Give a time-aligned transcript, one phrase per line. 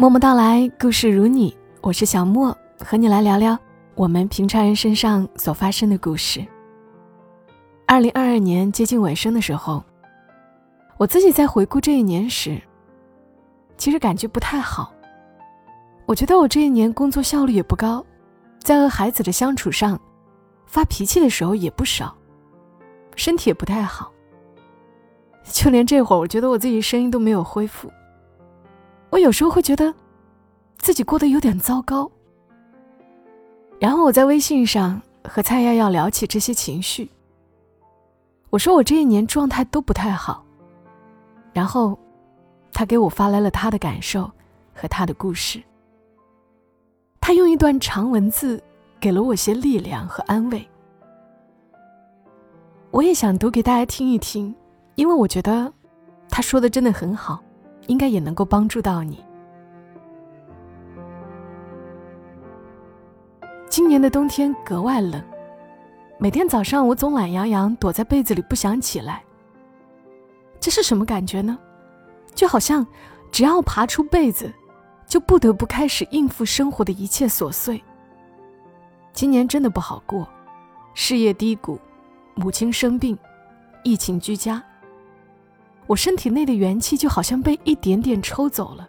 [0.00, 3.58] 默默到来，故事如你，我是小莫，和你来聊聊
[3.96, 6.40] 我们平常人身上所发生的故事。
[7.84, 9.82] 二零二二年接近尾声的时候，
[10.98, 12.62] 我自己在回顾这一年时，
[13.76, 14.92] 其实感觉不太好。
[16.06, 18.06] 我觉得我这一年工作效率也不高，
[18.60, 20.00] 在和孩子的相处上，
[20.64, 22.16] 发脾气的时候也不少，
[23.16, 24.12] 身体也不太好。
[25.42, 27.90] 就连这会儿，我觉得我自己声音都没有恢复。
[29.10, 29.94] 我有时候会觉得，
[30.78, 32.10] 自己过得有点糟糕。
[33.80, 37.10] 然后我在微信上和蔡耀耀聊起这些情绪。
[38.50, 40.44] 我说我这一年状态都不太好。
[41.52, 41.98] 然后，
[42.72, 44.30] 他给我发来了他的感受
[44.74, 45.62] 和他的故事。
[47.20, 48.62] 他用一段长文字
[49.00, 50.66] 给了我些力量和安慰。
[52.90, 54.54] 我也想读给大家听一听，
[54.94, 55.72] 因为我觉得
[56.28, 57.42] 他说的真的很好。
[57.88, 59.22] 应该也能够帮助到你。
[63.68, 65.22] 今年的冬天格外冷，
[66.18, 69.22] 每天早上我总懒洋洋躲在被子里不想起来。
[70.60, 71.58] 这是什么感觉呢？
[72.34, 72.86] 就好像
[73.32, 74.52] 只要爬出被子，
[75.06, 77.82] 就不得不开始应付生活的一切琐碎。
[79.12, 80.28] 今年真的不好过，
[80.94, 81.78] 事业低谷，
[82.34, 83.16] 母亲生病，
[83.82, 84.62] 疫情居家。
[85.88, 88.86] 我身体内的元气就好像被一点点抽走了，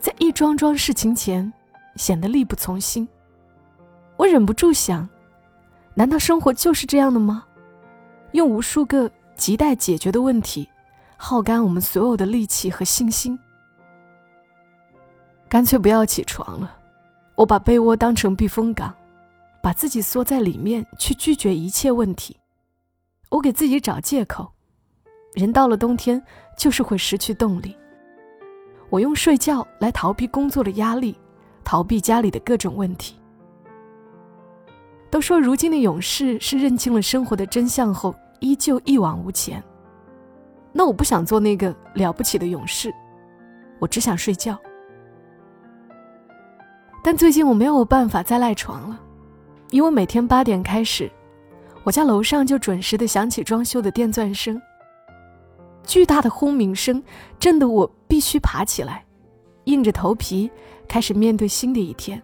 [0.00, 1.52] 在一桩桩事情前，
[1.96, 3.06] 显得力不从心。
[4.16, 5.06] 我忍不住想：
[5.92, 7.44] 难道生活就是这样的吗？
[8.32, 10.66] 用无数个亟待解决的问题，
[11.18, 13.38] 耗干我们所有的力气和信心。
[15.46, 16.74] 干脆不要起床了，
[17.34, 18.94] 我把被窝当成避风港，
[19.62, 22.34] 把自己缩在里面去拒绝一切问题。
[23.28, 24.50] 我给自己找借口。
[25.34, 26.22] 人到了冬天，
[26.56, 27.76] 就是会失去动力。
[28.90, 31.18] 我用睡觉来逃避工作的压力，
[31.64, 33.16] 逃避家里的各种问题。
[35.08, 39.62] 都说如今的勇士是认清了生活的真相后，依旧一往无前。
[40.72, 42.92] 那我不想做那个了不起的勇士，
[43.78, 44.58] 我只想睡觉。
[47.02, 49.00] 但最近我没有办法再赖床了，
[49.70, 51.10] 因为每天八点开始，
[51.84, 54.60] 我家楼上就准时的响起装修的电钻声。
[55.84, 57.02] 巨大的轰鸣声
[57.38, 59.04] 震得我必须爬起来，
[59.64, 60.50] 硬着头皮
[60.88, 62.22] 开始面对新的一天。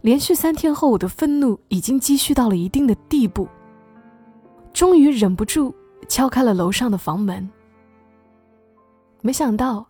[0.00, 3.46] 连续三天后，我的愤怒已经积蓄到了一定的地步，
[4.72, 5.72] 终于忍不住
[6.08, 7.48] 敲开了楼上的房门。
[9.20, 9.86] 没想到，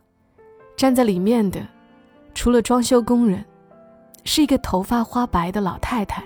[0.76, 1.66] 站在里面的
[2.34, 3.42] 除了装修工人，
[4.24, 6.22] 是一个头发花白的老太太。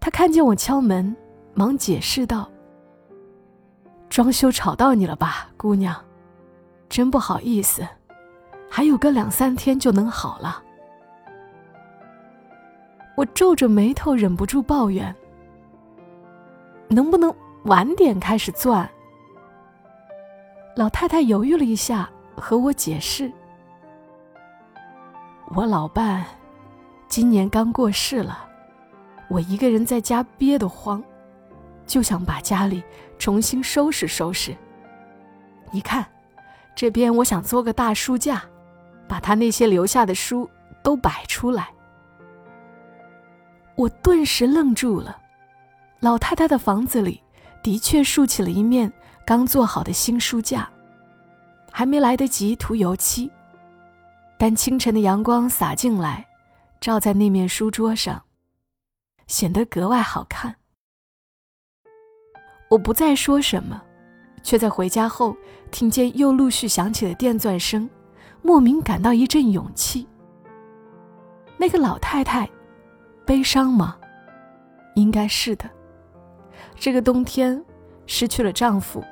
[0.00, 1.14] 她看见我敲门，
[1.54, 2.50] 忙解释道。
[4.10, 5.96] 装修吵到你了吧，姑娘？
[6.88, 7.86] 真不好意思，
[8.68, 10.60] 还有个两三天就能好了。
[13.16, 15.14] 我皱着眉头，忍不住抱怨
[16.90, 17.32] ：“能不能
[17.66, 18.88] 晚点开始钻？”
[20.74, 23.30] 老太太犹豫了一下，和我解释
[25.54, 26.24] ：“我老伴
[27.06, 28.44] 今年刚过世了，
[29.28, 31.00] 我一个人在家憋得慌。”
[31.90, 32.80] 就想把家里
[33.18, 34.56] 重新收拾收拾。
[35.72, 36.06] 你看，
[36.76, 38.40] 这边我想做个大书架，
[39.08, 40.48] 把他那些留下的书
[40.84, 41.68] 都摆出来。
[43.74, 45.18] 我顿时愣住了。
[45.98, 47.20] 老太太的房子里
[47.60, 48.90] 的确竖起了一面
[49.26, 50.70] 刚做好的新书架，
[51.72, 53.28] 还没来得及涂油漆，
[54.38, 56.24] 但清晨的阳光洒进来，
[56.80, 58.22] 照在那面书桌上，
[59.26, 60.54] 显得格外好看。
[62.70, 63.82] 我不再说什么，
[64.44, 65.36] 却在回家后
[65.72, 67.90] 听见又陆续响起的电钻声，
[68.42, 70.06] 莫名感到一阵勇气。
[71.58, 72.48] 那个老太太，
[73.26, 73.96] 悲伤吗？
[74.94, 75.68] 应该是的。
[76.76, 77.60] 这个冬天，
[78.06, 79.02] 失去了丈夫，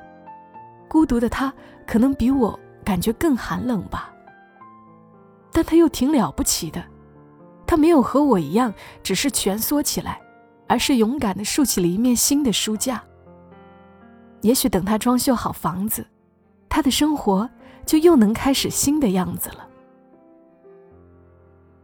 [0.89, 1.53] 孤独的她
[1.85, 4.15] 可能比我感觉更寒冷吧。
[5.51, 6.81] 但她又挺了不起的，
[7.67, 8.73] 她没有和我一样，
[9.03, 10.21] 只是蜷缩起来，
[10.69, 13.03] 而是勇敢的竖起了一面新的书架。
[14.41, 16.07] 也许等他装修好房子，
[16.69, 17.49] 他的生活
[17.85, 19.67] 就又能开始新的样子了。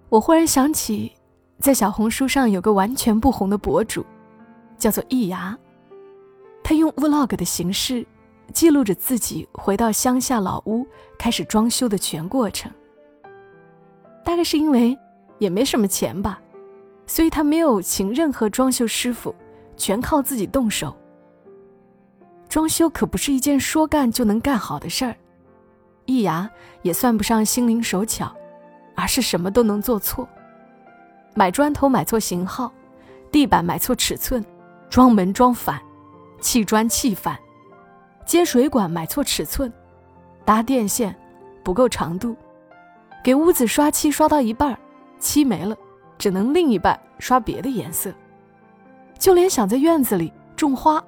[0.09, 1.12] 我忽然想起，
[1.59, 4.05] 在小红书上有个完全不红的博主，
[4.79, 5.59] 叫做易牙。
[6.62, 8.06] 他用 vlog 的形式
[8.53, 10.87] 记录着自己回到乡下老屋
[11.19, 12.71] 开始装修的全过程。
[14.25, 14.97] 大概是因为
[15.39, 16.41] 也没什么钱吧，
[17.06, 19.35] 所以他没有请任何装修师傅，
[19.77, 20.97] 全靠自己动手。
[22.55, 25.17] 装修可不是一件说干就能干好的事儿，
[26.05, 26.49] 易牙
[26.83, 28.33] 也算不上心灵手巧，
[28.95, 30.29] 而是什么都能做错。
[31.35, 32.73] 买砖头买错型号，
[33.33, 34.41] 地板买错尺寸，
[34.89, 35.83] 装门装反，
[36.41, 37.37] 砌砖砌反，
[38.25, 39.73] 接水管买错尺寸，
[40.45, 41.12] 搭电线
[41.65, 42.37] 不够长度，
[43.25, 44.79] 给屋子刷漆刷到一半，
[45.19, 45.77] 漆没了，
[46.17, 48.15] 只能另一半刷别的颜色。
[49.19, 51.03] 就连想在院子里种花，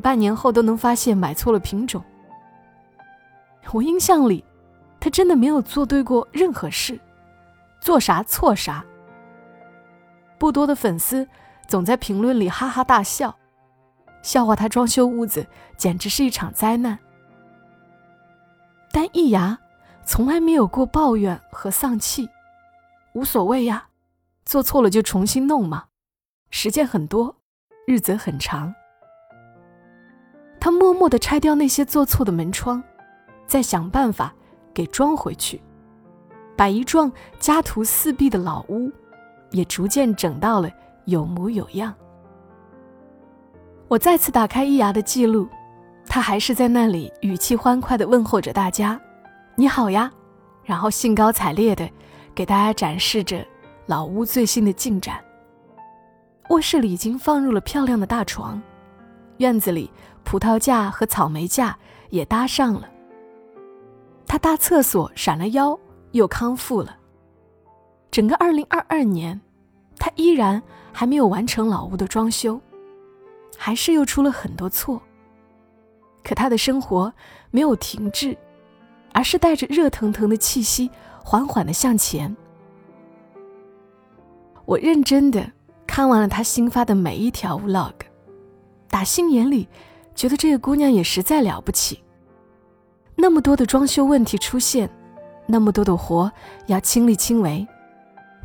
[0.00, 2.02] 半年后都能发现买错了品种。
[3.72, 4.44] 我印象里，
[4.98, 6.98] 他真的没有做对过任何事，
[7.80, 8.84] 做啥错啥。
[10.38, 11.28] 不多的粉丝
[11.68, 13.36] 总在评论里哈哈大笑，
[14.22, 16.98] 笑话他装修屋子简直是一场灾难。
[18.90, 19.56] 但易牙
[20.04, 22.28] 从来没有过抱怨和丧气，
[23.12, 23.86] 无所谓呀，
[24.44, 25.84] 做错了就重新弄嘛，
[26.50, 27.36] 时间很多，
[27.86, 28.74] 日子很长。
[30.60, 32.82] 他默默地拆掉那些做错的门窗。
[33.46, 34.32] 再想办法
[34.72, 35.60] 给装回去，
[36.56, 37.10] 把一幢
[37.40, 38.88] 家徒四壁的老屋
[39.50, 40.70] 也逐渐整到了
[41.06, 41.92] 有模有样。
[43.88, 45.48] 我再次打开易牙的记录，
[46.06, 49.00] 他还是在那里语气欢快地问候着大家
[49.56, 50.08] ：“你好呀！”
[50.62, 51.90] 然后兴高采烈地
[52.32, 53.44] 给大家展示着
[53.86, 55.18] 老屋最新的进展。
[56.50, 58.62] 卧室里已经放入了漂亮的大床，
[59.38, 59.90] 院子里
[60.24, 61.76] 葡萄架和草莓架
[62.10, 62.88] 也搭上了。
[64.26, 65.78] 他搭厕所闪了腰，
[66.12, 66.96] 又康复了。
[68.10, 69.40] 整个二零二二年，
[69.98, 70.62] 他依然
[70.92, 72.60] 还没有完成老屋的装修，
[73.56, 75.00] 还是又出了很多错。
[76.22, 77.12] 可他的生活
[77.50, 78.36] 没有停滞，
[79.12, 80.90] 而是带着热腾腾的气息，
[81.24, 82.36] 缓缓的向前。
[84.64, 85.50] 我认真的
[85.86, 87.94] 看完了他新发的每一条 vlog，
[88.88, 89.68] 打心眼里
[90.20, 91.98] 觉得这个姑娘也实在了不起。
[93.16, 94.86] 那么多的装修问题出现，
[95.46, 96.30] 那么多的活
[96.66, 97.66] 要亲力亲为，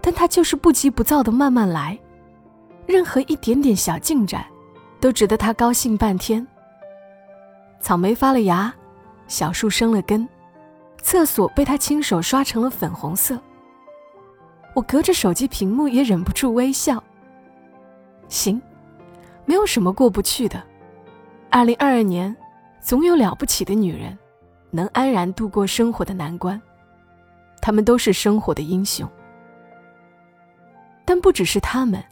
[0.01, 1.99] 但她就是不急不躁的慢慢来，
[2.85, 4.45] 任何一点点小进展，
[5.01, 6.47] 都值得她高兴半天。
[7.81, 8.73] 草莓发了芽，
[9.27, 10.25] 小树生了根，
[11.01, 13.37] 厕所被他亲手刷成了粉红色。
[14.73, 17.03] 我隔着手机屏幕也忍不住微笑。
[18.29, 18.61] 行，
[19.43, 20.63] 没有什么过不去的。
[21.49, 22.35] 二零二二年，
[22.81, 24.17] 总有了不起的女人。
[24.71, 26.61] 能安然度过生活的难关，
[27.61, 29.09] 她们都是生活的英雄。
[31.05, 32.03] 但不只是她们，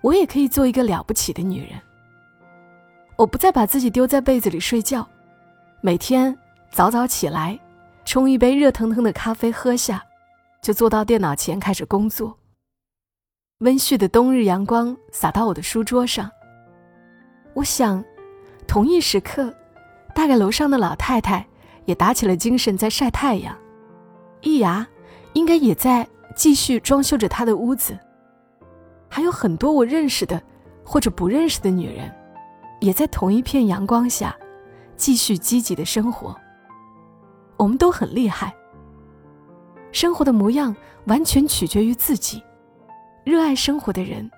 [0.00, 1.80] 我也可以做一个了不起的女人。
[3.16, 5.06] 我不再把自己丢在被子里睡觉，
[5.80, 6.36] 每天
[6.72, 7.56] 早早起来，
[8.04, 10.04] 冲一杯热腾腾的咖啡喝下，
[10.60, 12.36] 就坐到电脑前开始工作。
[13.58, 16.28] 温煦的冬日阳光洒到我的书桌上，
[17.54, 18.04] 我想，
[18.72, 19.52] 同一时刻，
[20.14, 21.46] 大概楼上的老太太。
[21.84, 23.54] 也打起了精神在晒太阳，
[24.40, 24.86] 易牙
[25.34, 27.98] 应该也在继续装修着他的屋子。
[29.10, 30.40] 还有很多我认识的
[30.82, 32.10] 或者不认识的女人，
[32.80, 34.34] 也在同一片阳光下
[34.96, 36.34] 继续积极的生活。
[37.58, 38.54] 我们都很厉害。
[39.90, 40.74] 生活的模样
[41.06, 42.42] 完全取决于自己，
[43.22, 44.30] 热爱生活的人，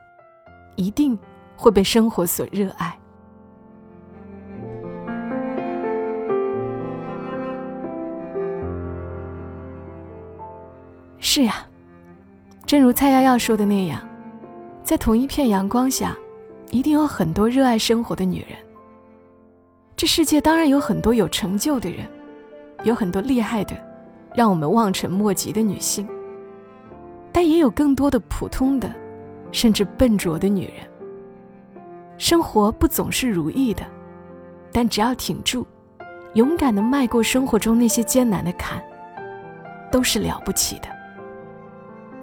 [0.74, 1.16] 一定
[1.54, 2.98] 会被生活所热爱。
[11.36, 11.66] 是呀，
[12.64, 14.00] 正如蔡瑶瑶说的那样，
[14.84, 16.16] 在同一片阳光下，
[16.70, 18.56] 一定有很多热爱生活的女人。
[19.96, 22.06] 这世界当然有很多有成就的人，
[22.84, 23.74] 有很多厉害的，
[24.32, 26.06] 让我们望尘莫及的女性，
[27.32, 28.88] 但也有更多的普通的，
[29.50, 30.86] 甚至笨拙的女人。
[32.16, 33.82] 生活不总是如意的，
[34.70, 35.66] 但只要挺住，
[36.34, 38.80] 勇敢的迈过生活中那些艰难的坎，
[39.90, 40.94] 都是了不起的。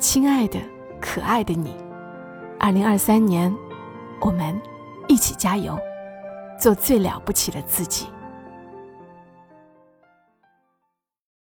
[0.01, 0.59] 亲爱的，
[0.99, 1.75] 可爱的你，
[2.59, 3.55] 二零二三年，
[4.19, 4.59] 我们
[5.07, 5.77] 一起加油，
[6.59, 8.07] 做最了不起的自己。